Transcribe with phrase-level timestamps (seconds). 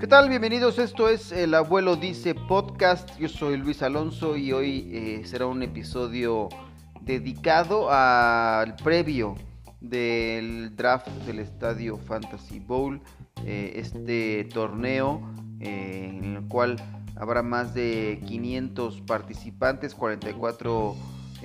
[0.00, 0.30] ¿Qué tal?
[0.30, 0.78] Bienvenidos.
[0.78, 3.18] Esto es El Abuelo Dice Podcast.
[3.18, 6.48] Yo soy Luis Alonso y hoy eh, será un episodio
[7.02, 9.34] dedicado al previo
[9.82, 13.02] del draft del Estadio Fantasy Bowl.
[13.44, 15.20] Eh, este torneo
[15.60, 16.76] eh, en el cual
[17.16, 20.96] habrá más de 500 participantes, 44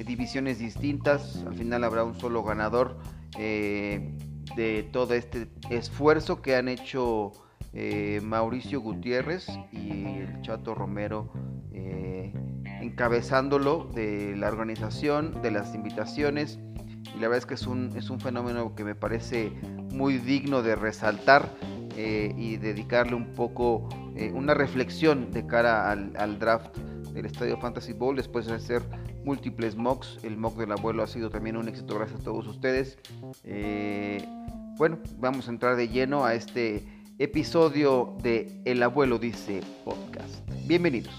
[0.06, 1.44] divisiones distintas.
[1.46, 2.96] Al final habrá un solo ganador
[3.38, 7.34] de todo este esfuerzo que han hecho
[7.80, 11.32] eh, Mauricio Gutiérrez y el Chato Romero
[11.72, 12.34] eh,
[12.82, 16.58] encabezándolo de la organización, de las invitaciones.
[17.16, 19.52] Y la verdad es que es un, es un fenómeno que me parece
[19.94, 21.50] muy digno de resaltar
[21.96, 23.88] eh, y dedicarle un poco
[24.34, 26.76] una reflexión de cara al, draft
[27.14, 28.82] del Estadio Fantasy Bowl después de hacer
[29.28, 30.18] múltiples mocks.
[30.24, 32.98] El mock del abuelo ha sido también un éxito gracias a todos ustedes.
[34.78, 36.88] bueno, vamos a entrar de lleno a este
[37.20, 40.50] episodio de El abuelo dice podcast.
[40.66, 41.14] Bienvenidos.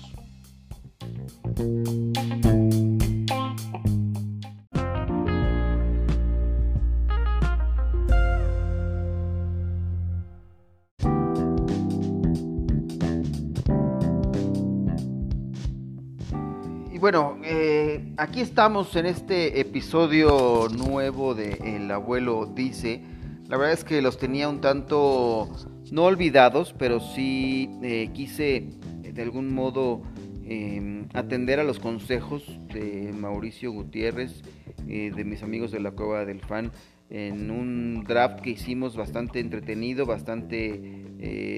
[17.00, 23.02] Bueno, eh, aquí estamos en este episodio nuevo de El abuelo dice.
[23.46, 25.48] La verdad es que los tenía un tanto
[25.92, 30.02] no olvidados, pero sí eh, quise eh, de algún modo
[30.44, 32.42] em, atender a los consejos
[32.74, 34.42] de Mauricio Gutiérrez,
[34.88, 36.72] eh, de mis amigos de la Cueva del Fan,
[37.10, 41.04] en un draft que hicimos bastante entretenido, bastante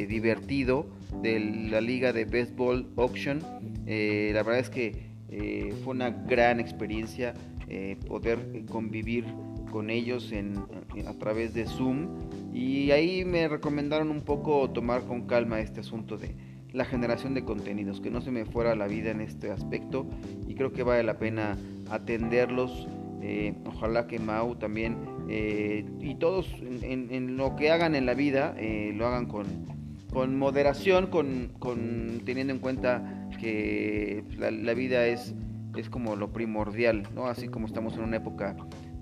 [0.07, 0.87] divertido
[1.23, 1.39] de
[1.71, 3.41] la liga de Baseball Auction.
[3.41, 5.10] la verdad es que
[5.85, 7.35] fue una gran experiencia
[8.09, 9.25] poder convivir
[9.71, 10.33] con ellos
[11.07, 12.09] a través de Zoom
[12.53, 16.35] y ahí me recomendaron un poco tomar con calma este asunto de
[16.73, 20.07] la generación de contenidos, que no se me fuera la vida en este aspecto
[20.47, 21.59] y creo que vale la pena
[21.91, 22.89] atenderlos.
[23.23, 24.97] Eh, ojalá que Mau también
[25.29, 29.45] eh, y todos en, lo que hagan en la vida eh, lo hagan con,
[30.11, 35.35] con moderación, con, con, teniendo en cuenta que la, vida es,
[35.77, 37.27] es como lo primordial, ¿no?
[37.27, 38.57] así como estamos en una época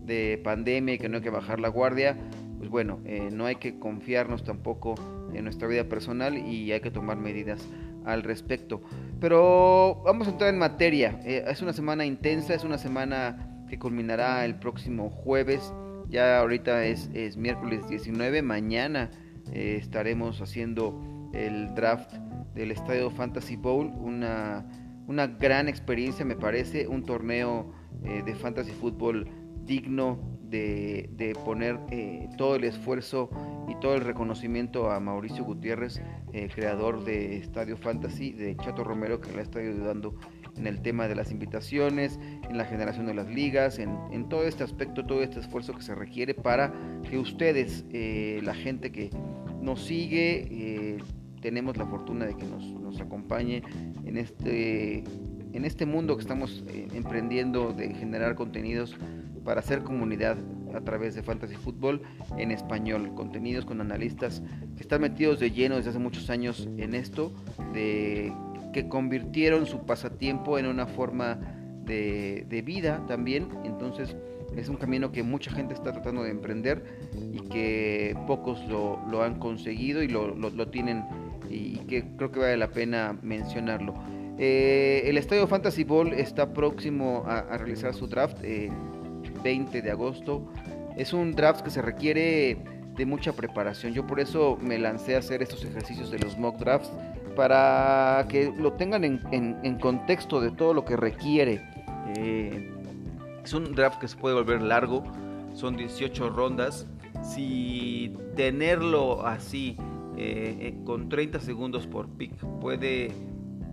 [0.04, 2.16] de pandemia y que no hay que bajar la guardia,
[2.58, 4.94] pues bueno, eh, no hay que confiarnos tampoco
[5.32, 7.66] en nuestra vida personal y hay que tomar medidas
[8.04, 8.82] al respecto.
[9.20, 11.20] Pero vamos a entrar en materia.
[11.24, 15.72] Eh, es una semana intensa, es una semana que culminará el próximo jueves.
[16.08, 19.10] Ya ahorita es, miércoles 19, mañana
[19.52, 20.98] eh, estaremos haciendo
[21.34, 22.14] el draft
[22.54, 24.66] del Estadio Fantasy Bowl, una,
[25.06, 27.72] una gran experiencia me parece, un torneo
[28.02, 29.28] de fantasy fútbol
[29.64, 33.30] digno de, poner eh, todo el esfuerzo
[33.68, 36.00] y todo el reconocimiento a Mauricio Gutiérrez,
[36.32, 40.16] eh, creador de Estadio Fantasy, de Chato Romero, que le ha estado ayudando
[40.56, 44.64] en el tema de las invitaciones, en la generación de las ligas, en, todo este
[44.64, 46.72] aspecto, todo este esfuerzo que se requiere para
[47.08, 49.10] que ustedes, eh, la gente que
[49.60, 50.98] nos sigue,
[51.40, 53.62] tenemos la fortuna de que nos, nos acompañe
[54.04, 55.04] en este,
[55.52, 58.96] en este mundo que estamos emprendiendo de generar contenidos
[59.44, 60.36] para hacer comunidad
[60.74, 62.02] a través de Fantasy Football
[62.36, 64.42] en español, contenidos con analistas
[64.76, 67.32] que están metidos de lleno desde hace muchos años en esto,
[67.72, 68.32] de
[68.72, 71.38] que convirtieron su pasatiempo en una forma
[71.84, 74.14] de, vida también, entonces
[74.54, 76.84] es un camino que mucha gente está tratando de emprender
[77.32, 81.04] y que pocos lo, han conseguido y lo, tienen
[81.58, 83.94] y que creo que vale la pena mencionarlo.
[84.38, 88.38] Eh, el Estadio Fantasy Ball está próximo a, realizar su draft.
[88.42, 88.70] Eh,
[89.42, 90.46] 20 de agosto.
[90.96, 92.58] Es un draft que se requiere
[92.96, 93.92] de mucha preparación.
[93.92, 96.90] Yo por eso me lancé a hacer estos ejercicios de los mock drafts
[97.36, 101.62] para que lo tengan en, contexto de todo lo que requiere.
[102.16, 102.72] Eh,
[103.44, 105.04] es un draft que se puede volver largo,
[105.54, 106.86] son 18 rondas.
[107.22, 109.76] Si tenerlo así,
[110.18, 113.12] eh, eh, con 30 segundos por pick, puede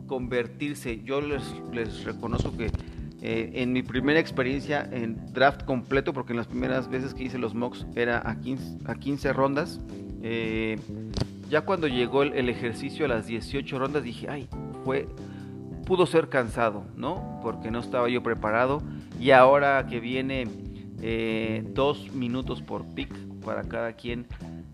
[0.06, 2.68] convertirse, yo les, reconozco que
[3.22, 7.40] eh, en mi primera experiencia en draft completo, porque en las primeras veces que hice
[7.40, 9.82] los mocks era a 15, a 15 rondas,
[11.50, 14.48] ya cuando llegó el, ejercicio a las 18 rondas dije, ay,
[14.84, 15.08] fue,
[15.86, 17.40] pudo ser cansado, ¿no?
[17.42, 18.84] Porque no estaba yo preparado
[19.20, 20.48] y ahora que viene
[21.02, 23.10] eh, dos minutos por pick
[23.44, 24.26] para cada quien,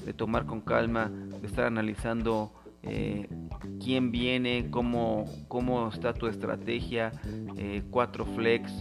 [0.05, 1.11] de tomar con calma,
[1.47, 2.53] estar analizando
[2.83, 3.27] eh,
[3.83, 7.11] quién viene, cómo, cómo está tu estrategia,
[7.57, 8.71] eh, cuatro flex.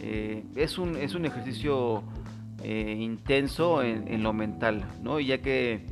[0.00, 2.02] Eh, es, un, es un ejercicio
[2.64, 5.20] intenso en, lo mental, ¿no?
[5.20, 5.84] Y ya que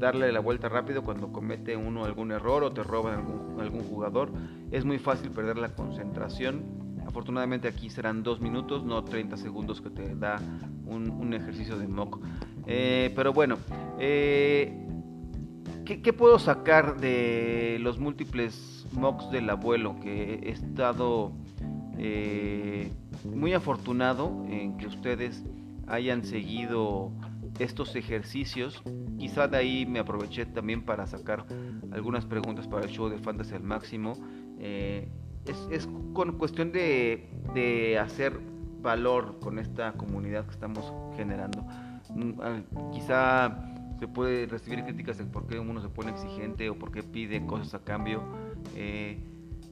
[0.00, 4.32] darle la vuelta rápido cuando comete uno algún error o te roba algún, algún jugador,
[4.72, 6.64] es muy fácil perder la concentración.
[7.06, 10.40] Afortunadamente aquí serán dos minutos, no 30 segundos que te da
[10.84, 12.18] un, ejercicio de mock.
[12.66, 13.58] Pero bueno,
[14.00, 14.85] eh,
[15.86, 21.32] ¿qué, puedo sacar de los múltiples mocks del abuelo que he estado
[21.96, 22.90] eh,
[23.24, 25.44] muy afortunado en que ustedes
[25.86, 27.12] hayan seguido
[27.58, 28.82] estos ejercicios.
[29.18, 31.46] Quizá de ahí me aproveché también para sacar
[31.92, 34.14] algunas preguntas para el show de Fantasy al máximo.
[34.58, 35.08] Eh,
[35.70, 38.38] es, con cuestión de, de, hacer
[38.82, 41.64] valor con esta comunidad que estamos generando.
[42.10, 46.92] Mm, quizá se puede recibir críticas de por qué uno se pone exigente o por
[46.92, 48.22] qué pide cosas a cambio.
[48.74, 49.18] Eh,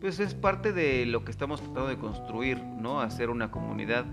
[0.00, 3.00] pues es parte de lo que estamos tratando de construir, ¿no?
[3.00, 4.04] Hacer una comunidad.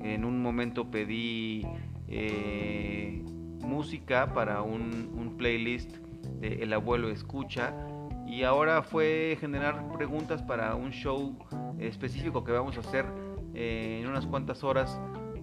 [0.00, 1.66] En un momento pedí
[2.06, 3.22] eh,
[3.62, 5.96] música para un, playlist
[6.40, 7.72] de El abuelo escucha
[8.26, 11.36] y ahora fue generar preguntas para un show
[11.78, 13.06] específico que vamos a hacer
[13.54, 15.00] eh, en unas cuantas horas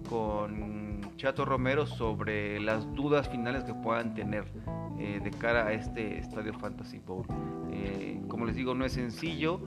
[0.08, 0.85] con
[1.16, 4.44] Chato Romero sobre las dudas finales que puedan tener
[4.98, 7.26] eh, de cara a este Estadio Fantasy Bowl.
[7.72, 9.60] Eh, como les digo, no es sencillo,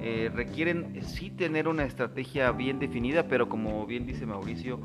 [0.00, 4.80] eh, requieren sí tener una estrategia bien definida, pero como bien dice Mauricio,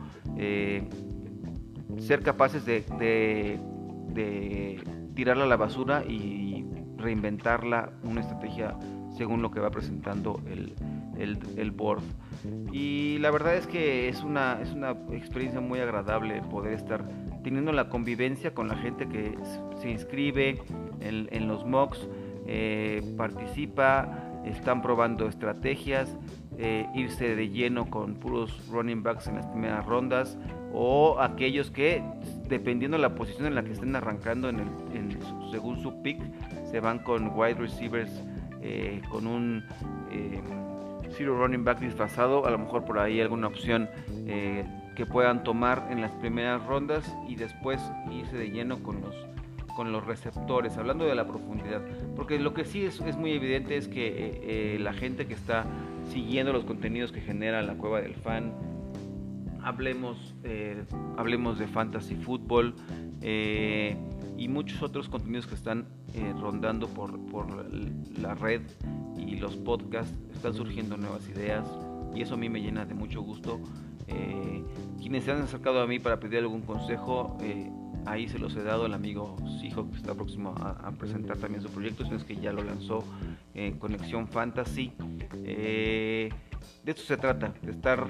[1.97, 2.83] ser capaces de,
[4.13, 4.79] de,
[5.15, 6.65] tirarla a la basura y
[6.97, 8.77] reinventarla una estrategia
[9.17, 10.73] según lo que va presentando el,
[11.57, 12.03] el, board.
[12.71, 17.03] Y la verdad es que es una, es una experiencia muy agradable poder estar
[17.43, 19.37] teniendo la convivencia con la gente que
[19.79, 20.61] se inscribe
[20.99, 22.07] en, los mocks,
[22.47, 26.15] eh, participa, están probando estrategias,
[26.57, 30.37] eh, irse de lleno con puros running backs en las primeras rondas
[30.73, 32.03] o aquellos que
[32.47, 35.17] dependiendo de la posición en la que estén arrancando en el,
[35.51, 36.21] según su pick
[36.69, 38.11] se van con wide receivers
[38.61, 39.63] eh, con un
[41.17, 43.89] zero running back disfrazado a lo mejor por ahí alguna opción
[44.25, 47.81] que puedan tomar en las primeras rondas y después
[48.11, 49.15] irse de lleno con los
[49.75, 51.81] con los receptores, hablando de la profundidad,
[52.15, 54.41] porque lo que sí es, es muy evidente es que eh,
[54.75, 55.65] eh, la gente que está
[56.11, 58.53] siguiendo los contenidos que genera la cueva del fan,
[59.63, 60.83] hablemos, eh,
[61.17, 62.75] hablemos de fantasy fútbol
[64.41, 65.85] y muchos otros contenidos que están
[66.39, 67.71] rondando por, por
[68.19, 68.61] la red
[69.17, 71.65] y los podcasts, están surgiendo nuevas ideas
[72.15, 73.59] y eso a mí me llena de mucho gusto
[74.07, 74.63] eh,
[74.99, 77.71] quienes se han acercado a mí para pedir algún consejo, eh,
[78.05, 81.69] ahí se los he dado al amigo Sijo que está próximo a, presentar también su
[81.69, 83.03] proyecto, es que ya lo lanzó
[83.53, 84.91] en Conexión Fantasy.
[85.45, 86.29] Eh,
[86.83, 88.07] de esto se trata, de estar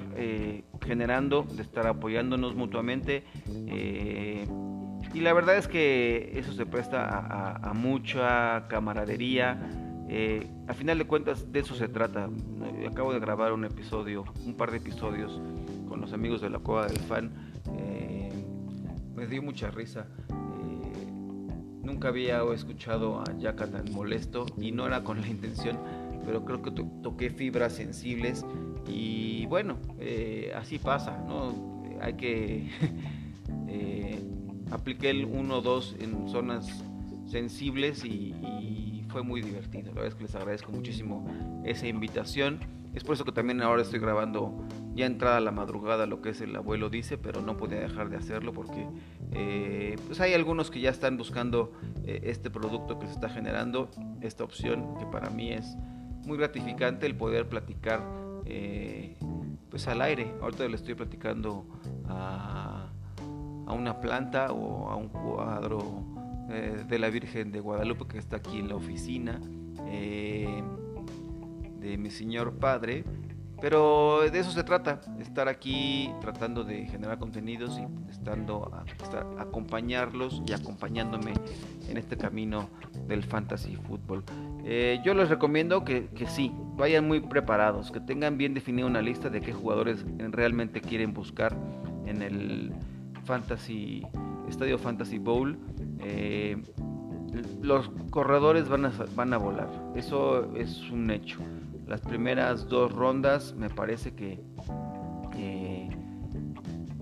[0.81, 3.24] generando, de estar apoyándonos mutuamente.
[5.13, 9.59] Y la verdad es que eso se presta a mucha camaradería,
[10.13, 12.29] eh, a final de cuentas de eso se trata.
[12.79, 15.41] Eh, acabo de grabar un episodio, un par de episodios
[15.87, 17.31] con los amigos de la Cueva del Fan.
[17.77, 18.29] Eh,
[19.15, 20.05] me dio mucha risa.
[21.81, 25.77] nunca había escuchado a Yaka tan molesto y no era con la intención,
[26.25, 28.45] pero creo que toqué fibras sensibles
[28.87, 29.77] y bueno,
[30.55, 31.83] así pasa, ¿no?
[32.01, 32.69] Hay que
[34.71, 36.83] apliqué el 1-2 en zonas
[37.28, 39.90] sensibles y fue muy divertido.
[39.90, 41.28] La verdad es que les agradezco muchísimo
[41.66, 42.59] esa invitación.
[42.94, 46.42] Es por eso que también ahora estoy grabando ya entrada la madrugada lo que es
[46.42, 48.87] el abuelo dice, pero no podía dejar de hacerlo porque
[49.31, 51.71] eh, pues hay algunos que ya están buscando
[52.06, 53.90] eh, este producto que se está generando,
[54.21, 55.78] esta opción que para mí es
[56.25, 58.01] muy gratificante el poder platicar
[58.45, 59.16] eh,
[59.69, 60.33] pues al aire.
[60.42, 61.66] Ahorita le estoy platicando
[62.09, 62.70] a,
[63.71, 66.04] a una planta o a un cuadro
[66.49, 69.40] eh, de la Virgen de Guadalupe que está aquí en la oficina
[69.87, 70.61] eh,
[71.80, 73.06] de mi señor padre.
[73.61, 78.83] Pero de eso se trata, estar aquí tratando de generar contenidos y estando a,
[79.40, 81.33] acompañarlos y acompañándome
[81.87, 82.69] en este camino
[83.07, 84.23] del fantasy fútbol.
[84.66, 89.01] Eh, yo les recomiendo que, que, sí, vayan muy preparados, que tengan bien definida una
[89.01, 91.56] lista de qué jugadores realmente quieren buscar
[92.07, 92.73] en el
[93.25, 94.04] fantasy
[94.47, 95.57] estadio fantasy bowl
[95.99, 96.61] eh,
[97.61, 99.69] los corredores van a, van a volar.
[99.95, 101.40] Eso es un hecho.
[101.87, 104.40] Las primeras dos rondas me parece que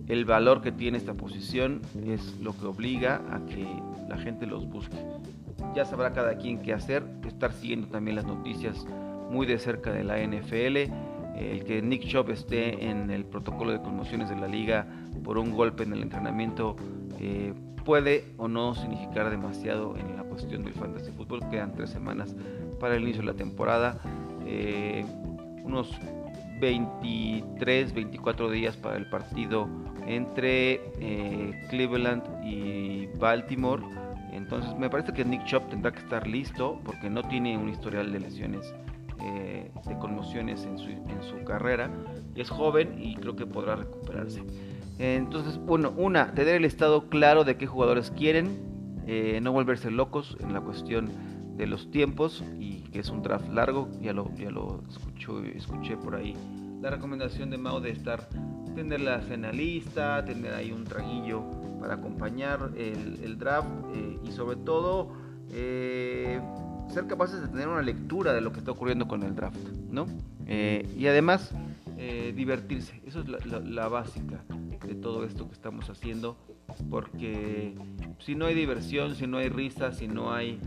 [0.10, 3.66] el valor que tiene esta posición es lo que obliga a que
[4.10, 4.98] la gente los busque.
[5.76, 8.88] Ya sabrá cada quien qué hacer, estar siguiendo también las noticias
[9.30, 10.92] muy de cerca de la NFL.
[11.36, 14.88] El que Nick Chubb esté en el protocolo de conmociones de la liga
[15.24, 16.76] por un golpe en el entrenamiento
[17.20, 17.54] eh,
[17.86, 21.40] puede o no significar demasiado en la cuestión del fantasy fútbol.
[21.50, 22.36] Quedan tres semanas
[22.80, 24.00] para el inicio de la temporada,
[24.46, 25.06] eh,
[25.64, 25.92] unos
[26.60, 29.68] 23, 24 días para el partido
[30.06, 33.84] entre eh, Cleveland y Baltimore.
[34.32, 38.12] Entonces me parece que Nick Chubb tendrá que estar listo porque no tiene un historial
[38.12, 38.74] de lesiones,
[39.22, 41.92] eh, de conmociones en su, en su carrera.
[42.36, 44.44] Es joven y creo que podrá recuperarse.
[45.00, 48.70] Entonces, bueno, una, tener el estado claro de qué jugadores quieren,
[49.08, 51.10] eh, no volverse locos en la cuestión
[51.56, 55.96] de los tiempos y que es un draft largo, ya lo, ya lo escucho, escuché
[55.98, 56.36] por ahí.
[56.82, 58.28] La recomendación de Mao de estar,
[58.76, 61.44] tener la cena lista, tener ahí un traguillo
[61.80, 65.14] para acompañar el, draft eh, y sobre todo
[65.52, 66.42] eh,
[66.90, 69.58] ser capaces de tener una lectura de lo que está ocurriendo con el draft,
[69.92, 70.06] ¿no?
[70.48, 71.52] y además
[72.36, 74.44] divertirse, eso es la básica
[74.88, 76.38] de todo esto que estamos haciendo,
[76.90, 77.76] porque
[78.20, 80.60] si no hay diversión, si no hay risa, si no hay,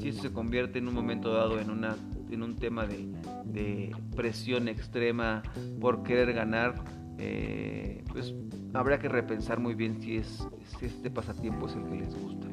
[0.00, 1.96] si eso se convierte en un momento dado en una
[2.30, 5.42] en un tema de, presión extrema
[5.80, 6.82] por querer ganar,
[7.18, 8.34] eh, pues
[8.74, 10.46] habrá que repensar muy bien si es
[10.78, 12.46] si este pasatiempo es el que les gusta.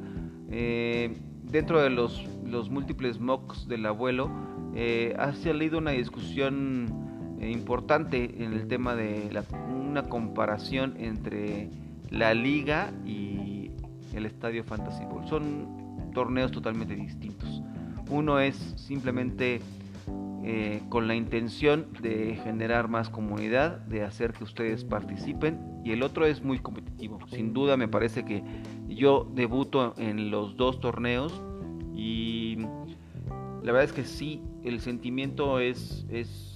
[0.50, 4.30] Eh, dentro de los, los múltiples mocks del abuelo,
[4.76, 7.04] eh, ha salido una discusión
[7.42, 11.70] importante en el tema de la, una comparación entre
[12.10, 13.72] la liga y
[14.14, 15.28] el estadio Fantasy Bowl.
[15.28, 17.62] Son torneos totalmente distintos.
[18.10, 19.62] Uno es simplemente
[20.46, 26.04] eh, con la intención de generar más comunidad, de hacer que ustedes participen, y el
[26.04, 27.20] otro es muy competitivo.
[27.28, 28.44] Sin duda me parece que
[28.88, 31.42] yo debuto en los dos torneos
[31.96, 32.58] y
[33.64, 36.56] la verdad es que sí, el sentimiento es, es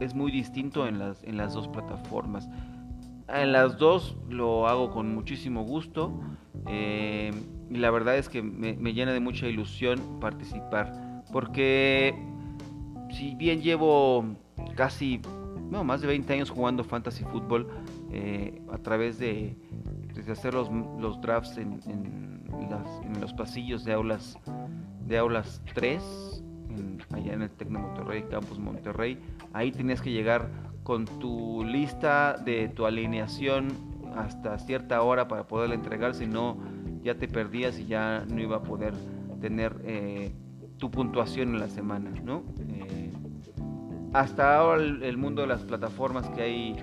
[0.00, 2.48] es muy distinto en las, en las dos plataformas.
[3.28, 6.18] En las dos lo hago con muchísimo gusto
[6.66, 7.30] eh,
[7.70, 12.14] y la verdad es que me, llena de mucha ilusión participar porque
[13.10, 14.24] si bien llevo
[14.76, 15.20] casi
[15.70, 17.68] no, más de 20 años jugando fantasy fútbol
[18.10, 19.54] eh, a través de,
[20.32, 24.38] hacer los, los drafts en, en, los pasillos de aulas
[25.06, 26.44] de aulas 3
[27.12, 29.18] allá en el Tecno Monterrey, Campus Monterrey
[29.52, 30.48] Ahí tenías que llegar
[30.82, 33.68] con tu lista de tu alineación
[34.16, 36.58] hasta cierta hora para poderla entregar, si no
[37.02, 38.94] ya te perdías y ya no iba a poder
[39.40, 40.32] tener eh,
[40.78, 42.42] tu puntuación en la semana, ¿no?
[42.68, 43.12] Eh,
[44.12, 46.76] hasta ahora el, mundo de las plataformas que hay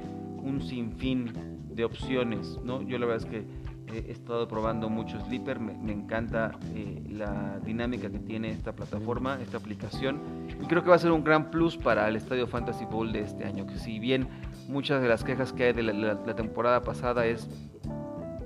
[0.44, 1.34] un sinfín
[1.76, 2.82] de opciones, ¿no?
[2.82, 3.46] Yo la verdad es que
[3.94, 9.58] he estado probando mucho Sleeper, me, encanta eh, la dinámica que tiene esta plataforma, esta
[9.58, 10.22] aplicación,
[10.62, 13.22] y creo que va a ser un gran plus para el Estadio Fantasy Bowl de
[13.22, 14.28] este año, que si bien
[14.68, 17.48] muchas de las quejas que hay de la, temporada pasada es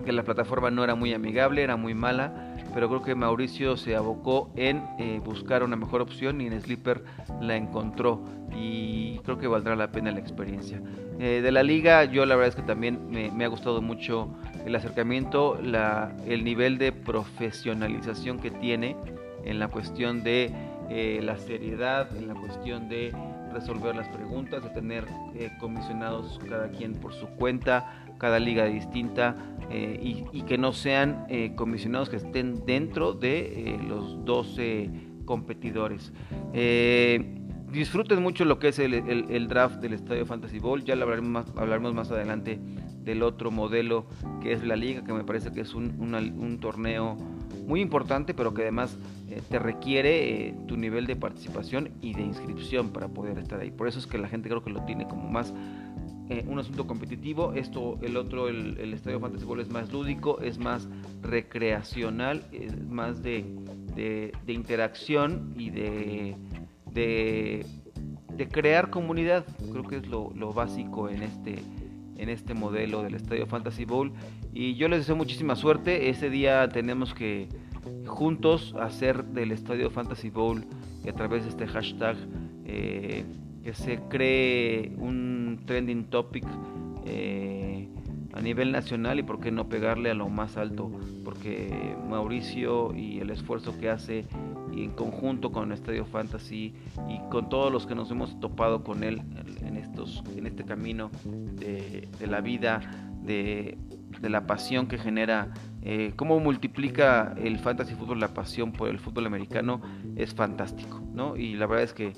[0.06, 3.96] que la plataforma no era muy amigable, era muy mala, pero creo que Mauricio se
[3.96, 7.04] abocó en eh, buscar una mejor opción y en Sleeper
[7.42, 8.22] la encontró
[8.56, 10.82] y creo que valdrá la pena la experiencia.
[11.20, 14.30] Eh, de la liga yo la verdad es que también me, ha gustado mucho
[14.66, 18.96] el acercamiento, la, el nivel de profesionalización que tiene
[19.44, 20.52] en la cuestión de
[20.90, 23.14] eh, la seriedad, en la cuestión de
[23.54, 29.36] resolver las preguntas, de tener eh, comisionados cada quien por su cuenta, cada liga distinta
[29.72, 34.90] y, y, que no sean comisionados que estén dentro de los 12
[35.26, 36.12] competidores
[37.72, 40.84] disfruten mucho lo que es el, draft del Estadio Fantasy Bowl.
[40.84, 42.60] Ya hablaremos más, hablaremos más adelante
[43.04, 44.08] del otro modelo
[44.42, 47.18] que es la liga, que me parece que es un, torneo
[47.70, 48.98] muy importante, pero que además
[49.30, 53.72] eh, te requiere eh, tu nivel de participación y de inscripción para poder estar ahí.
[53.72, 55.54] Por eso es que la gente creo que lo tiene como más
[56.30, 57.54] eh, un asunto competitivo.
[57.54, 60.90] Esto, el otro, el, Estadio Fantasy Bowl es más lúdico, es más
[61.22, 63.46] recreacional, es más de,
[63.96, 66.36] de interacción y de
[66.94, 67.66] de,
[68.52, 69.46] crear comunidad.
[69.72, 71.60] Creo que es lo, básico en este,
[72.18, 74.12] en este modelo del Estadio Fantasy Bowl.
[74.54, 76.10] Y yo les deseo muchísima suerte.
[76.10, 77.48] Ese día tenemos que
[78.06, 80.66] juntos hacer del Estadio Fantasy Bowl
[81.04, 82.18] y a través de este hashtag
[82.66, 83.24] eh,
[83.64, 86.46] que se cree un trending topic.
[87.06, 87.90] Eh,
[88.34, 90.92] a nivel nacional y por qué no pegarle a lo más alto,
[91.26, 94.26] porque Mauricio y el esfuerzo que hace
[94.72, 96.74] y en conjunto con Estadio Fantasy
[97.08, 99.22] y con todos los que nos hemos topado con él
[99.66, 102.82] en, estos, en este camino de, la vida,
[103.24, 103.78] de,
[104.28, 109.28] la pasión que genera, eh, cómo multiplica el fantasy fútbol la pasión por el fútbol
[109.28, 109.82] americano,
[110.18, 111.38] es fantástico, ¿no?
[111.38, 112.14] Y la verdad es que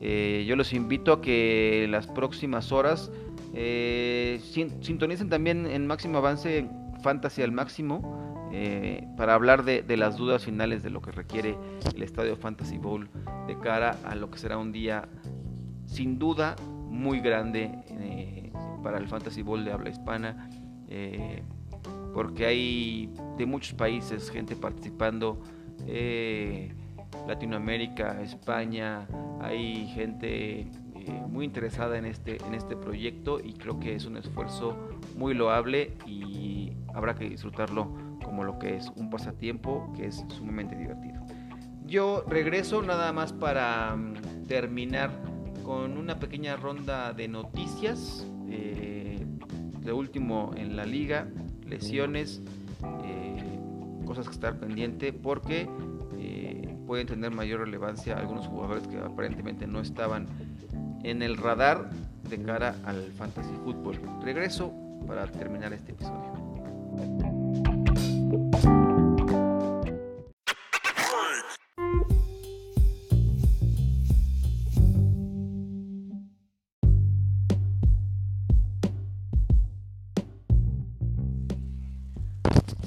[0.00, 3.10] Eh, yo los invito a que las próximas horas
[3.54, 4.40] eh,
[4.82, 6.68] sintonicen también en Máximo Avance
[7.02, 8.24] Fantasy al Máximo
[9.16, 11.58] para hablar de, las dudas finales de lo que requiere
[11.94, 13.08] el Estadio Fantasy Bowl
[13.46, 15.08] de cara a lo que será un día
[15.84, 16.56] sin duda
[16.88, 17.70] muy grande
[18.82, 20.48] para el Fantasy Bowl de habla hispana
[22.14, 25.40] porque hay de muchos países gente participando,
[25.86, 26.72] eh,
[27.26, 29.06] Latinoamérica, España,
[29.40, 34.16] hay gente eh, muy interesada en este, en este proyecto y creo que es un
[34.16, 34.76] esfuerzo
[35.16, 37.88] muy loable y habrá que disfrutarlo
[38.24, 41.22] como lo que es un pasatiempo que es sumamente divertido.
[41.86, 45.10] Yo regreso nada más para mm, terminar
[45.64, 48.26] con una pequeña ronda de noticias.
[48.48, 48.85] Eh,
[49.86, 51.28] de último en la liga,
[51.64, 52.42] lesiones,
[53.04, 53.58] eh,
[54.04, 55.68] cosas que estar pendiente porque
[56.18, 60.26] eh, pueden tener mayor relevancia algunos jugadores que aparentemente no estaban
[61.02, 61.88] en el radar
[62.28, 64.00] de cara al fantasy fútbol.
[64.22, 64.72] Regreso
[65.06, 67.35] para terminar este episodio.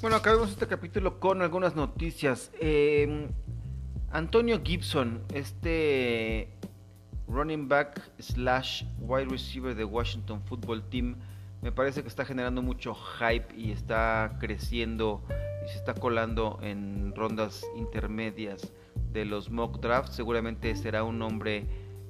[0.02, 2.52] Bueno, acabemos este capítulo con algunas noticias.
[2.60, 3.30] Em,
[4.12, 6.50] Antonio Gibson, este
[7.28, 11.16] running back slash wide receiver de Washington Football Team,
[11.62, 15.24] me parece que está generando mucho hype y está creciendo
[15.66, 18.74] y se está colando en rondas intermedias
[19.14, 20.14] de los mock drafts.
[20.14, 21.66] Seguramente será un hombre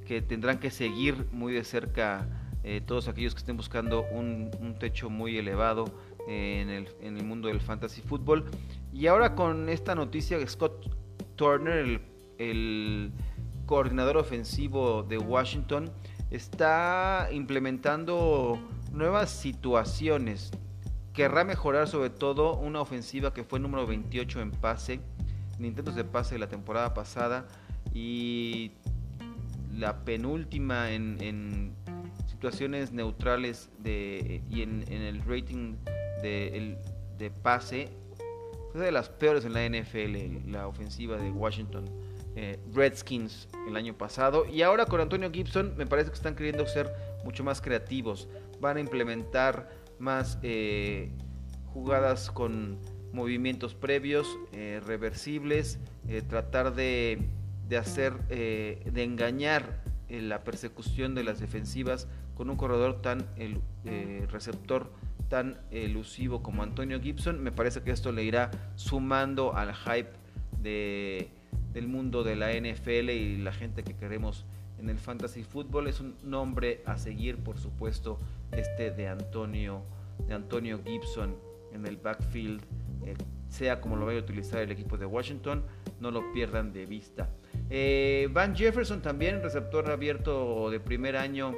[0.07, 2.27] que tendrán que seguir muy de cerca
[2.63, 5.85] eh, todos aquellos que estén buscando un, un techo muy elevado
[6.27, 8.45] en el, en el mundo del fantasy fútbol.
[8.93, 10.95] Y ahora con esta noticia, Scott
[11.35, 12.01] Turner,
[12.38, 13.11] el,
[13.65, 15.91] coordinador ofensivo de Washington,
[16.31, 18.59] está implementando
[18.91, 20.51] nuevas situaciones.
[21.13, 24.99] Querrá mejorar sobre todo una ofensiva que fue número 28 en pase,
[25.59, 27.47] en intentos de pase de la temporada pasada
[27.93, 28.71] y
[29.77, 31.75] la penúltima en,
[32.27, 35.75] situaciones neutrales de, y en, en el rating
[36.21, 36.77] de,
[37.17, 37.89] de pase
[38.71, 41.86] fue de las peores en la NFL, la ofensiva de Washington
[42.36, 44.45] eh, Redskins el año pasado.
[44.45, 48.29] Y ahora con Antonio Gibson me parece que están queriendo ser mucho más creativos.
[48.62, 51.12] Van a implementar más eh,
[51.65, 52.79] jugadas con
[53.12, 55.79] movimientos previos, eh, reversibles,
[56.29, 57.19] tratar de,
[57.67, 63.62] de hacer, de engañar la persecución de las defensivas con un corredor tan el
[64.29, 64.91] receptor
[65.30, 70.12] tan elusivo como Antonio Gibson, me parece que esto le irá sumando al hype
[70.62, 71.30] de,
[71.72, 74.46] del mundo de la NFL y la gente que queremos
[74.80, 75.88] en el fantasy fútbol.
[75.88, 78.20] Es un nombre a seguir, por supuesto,
[78.52, 79.84] este de Antonio,
[80.28, 81.36] de Antonio Gibson
[81.74, 82.62] en el backfield,
[83.06, 83.15] eh,
[83.48, 85.63] sea como lo vaya a utilizar el equipo de Washington,
[86.00, 87.30] no lo pierdan de vista.
[87.70, 91.54] Eh, Van Jefferson también, receptor abierto de primer año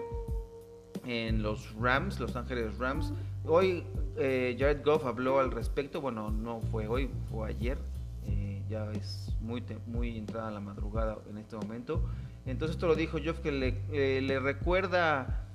[1.06, 3.14] en los Rams, Los Ángeles Rams.
[3.46, 3.84] Hoy
[4.18, 7.80] eh, Jared Goff habló al respecto, bueno, no fue hoy, fue ayer,
[8.28, 12.04] eh, ya es muy, muy entrada la madrugada en este momento.
[12.46, 15.48] Entonces esto lo dijo Geoff que le, eh, recuerda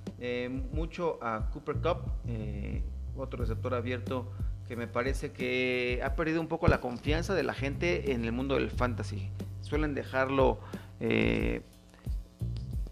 [0.73, 1.99] mucho a Cooper Cup,
[3.17, 4.31] otro receptor abierto
[4.67, 8.33] que me parece que ha perdido un poco la confianza de la gente en el
[8.33, 9.29] mundo del fantasy.
[9.61, 10.59] Suelen dejarlo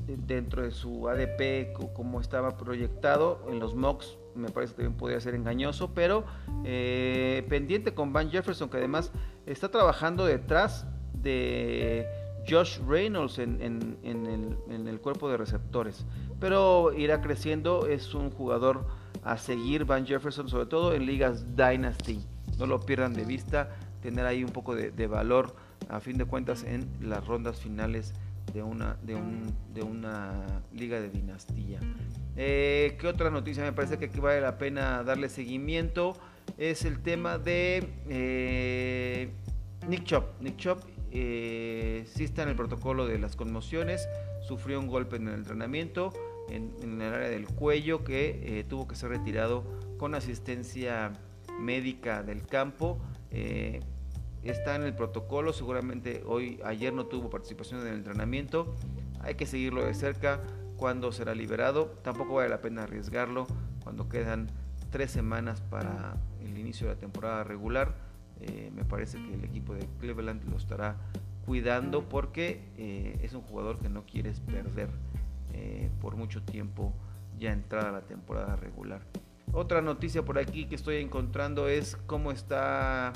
[0.06, 5.20] dentro de su ADP como estaba proyectado en los mocks me parece que también podría
[5.20, 6.24] ser engañoso pero
[6.64, 9.12] eh, pendiente con Van Jefferson que además
[9.46, 10.86] está trabajando detrás
[11.22, 12.06] de
[12.48, 16.04] Josh Reynolds en, el, en, el, cuerpo de receptores.
[16.40, 18.86] Pero irá creciendo es un jugador
[19.22, 22.20] a seguir Van Jefferson sobre todo en ligas Dynasty.
[22.58, 23.70] No lo pierdan de vista
[24.02, 25.56] tener ahí un poco de, de valor
[25.88, 28.12] a fin de cuentas en las rondas finales
[28.52, 31.80] de una, de, un, de una liga de dinastía.
[32.36, 36.16] Eh, ¿Qué otra noticia me parece que aquí vale la pena darle seguimiento?
[36.58, 39.30] Es el tema de eh,
[39.88, 40.40] Nick Chop.
[40.40, 44.08] Nick Chop eh, sí está en el protocolo de las conmociones,
[44.46, 46.12] sufrió un golpe en el entrenamiento,
[46.48, 49.64] en, en el área del cuello, que eh, tuvo que ser retirado
[49.96, 51.12] con asistencia
[51.60, 52.98] médica del campo
[54.50, 58.74] está en el protocolo, seguramente hoy, ayer no tuvo participación en el entrenamiento,
[59.20, 60.40] hay que seguirlo de cerca
[60.76, 63.46] cuando será liberado, tampoco vale la pena arriesgarlo
[63.82, 64.50] cuando quedan
[64.90, 67.94] tres semanas para el inicio de la temporada regular,
[68.40, 70.96] eh, me parece que el equipo de Cleveland lo estará
[71.46, 74.88] cuidando porque eh, es un jugador que no quieres perder
[75.52, 76.92] eh, por mucho tiempo
[77.38, 79.02] ya entrada la temporada regular.
[79.52, 83.12] Otra noticia por aquí que estoy encontrando es cómo está,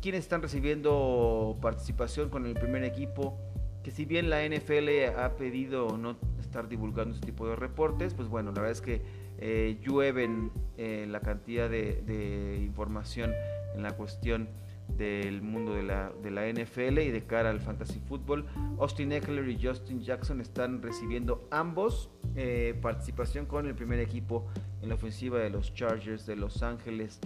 [0.00, 3.38] quiénes están recibiendo participación con el primer equipo.
[3.82, 8.28] Que si bien la NFL ha pedido no estar divulgando este tipo de reportes, pues
[8.28, 9.02] bueno, la verdad es que
[9.38, 13.32] eh, llueven eh, la cantidad de, información
[13.74, 14.48] en la cuestión
[14.88, 18.46] del mundo de la, de la, NFL y de cara al fantasy football.
[18.78, 24.46] Austin Eckler y Justin Jackson están recibiendo ambos eh, participación con el primer equipo
[24.80, 27.18] en la ofensiva de los Chargers de Los Ángeles.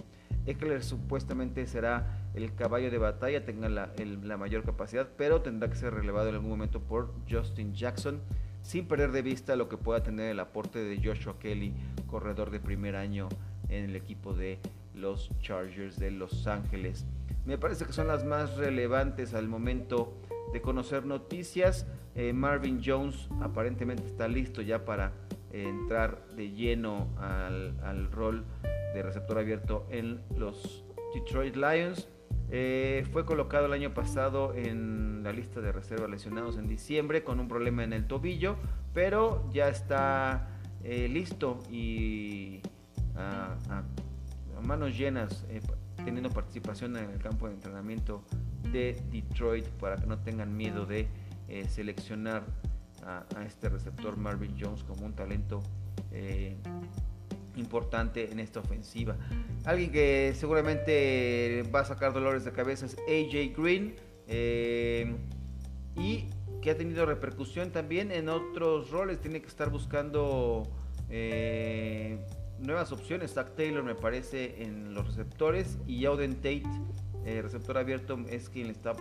[0.47, 5.93] Eckler supuestamente será el caballo de batalla, tenga la, mayor capacidad, pero tendrá que ser
[5.93, 8.21] relevado en algún momento por Justin Jackson,
[8.61, 11.73] sin perder de vista lo que pueda tener el aporte de Joshua Kelly,
[12.07, 13.27] corredor de primer año
[13.69, 14.59] en el equipo de
[14.95, 17.05] los Chargers de Los Ángeles.
[17.45, 20.13] Me parece que son las más relevantes al momento
[20.53, 21.85] de conocer noticias.
[22.15, 25.11] Eh, Marvin Jones aparentemente está listo ya para
[25.51, 28.45] entrar de lleno al, rol
[28.93, 32.07] de receptor abierto en los Detroit Lions.
[32.49, 37.39] Eh, fue colocado el año pasado en la lista de reserva lesionados en diciembre con
[37.39, 38.55] un problema en el tobillo,
[38.93, 40.47] pero ya está
[40.83, 42.61] listo y
[43.17, 43.83] a,
[44.63, 45.45] manos llenas
[46.03, 48.23] teniendo participación en el campo de entrenamiento
[48.71, 51.07] de Detroit para que no tengan miedo de
[51.47, 52.43] eh, seleccionar
[53.07, 55.63] a, este receptor Marvin Jones como un talento
[56.11, 56.57] eh,
[57.55, 59.15] importante en esta ofensiva.
[59.65, 63.95] Alguien que seguramente va a sacar dolores de cabeza es AJ Green
[64.27, 65.15] eh,
[65.95, 66.25] y
[66.61, 69.19] que ha tenido repercusión también en otros roles.
[69.19, 70.63] Tiene que estar buscando
[72.59, 73.33] nuevas opciones.
[73.33, 76.63] Zach Taylor me parece en los receptores y Auden Tate,
[77.41, 78.93] receptor abierto, es quien le está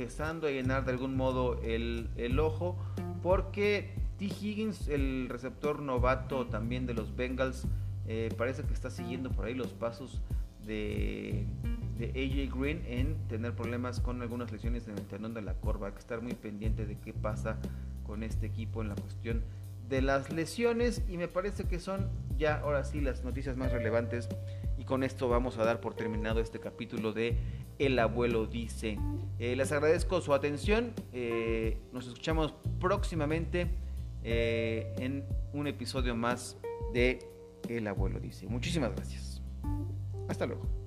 [0.00, 2.78] empezando a llenar de algún modo el, ojo
[3.22, 4.24] porque T.
[4.24, 7.66] Higgins, el receptor novato también de los Bengals,
[8.06, 10.22] eh, parece que está siguiendo por ahí los pasos
[10.64, 11.44] de,
[11.98, 15.88] de, AJ Green en tener problemas con algunas lesiones en el tendón de la corva.
[15.88, 17.58] Hay que estar muy pendiente de qué pasa
[18.06, 19.42] con este equipo en la cuestión
[19.90, 22.08] de las lesiones y me parece que son
[22.38, 24.30] ya ahora sí las noticias más relevantes
[24.78, 27.36] y con esto vamos a dar por terminado este capítulo de
[27.80, 28.98] El abuelo dice.
[29.38, 33.70] Eh, les agradezco su atención, eh, nos escuchamos próximamente
[34.22, 36.58] eh, en un episodio más
[36.92, 37.20] de
[37.70, 38.46] El abuelo dice.
[38.46, 39.42] Muchísimas gracias.
[40.28, 40.79] Hasta luego.